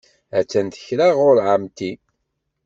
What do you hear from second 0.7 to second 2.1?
tekra ɣur ɛemti.